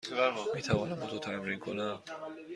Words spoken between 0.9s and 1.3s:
با تو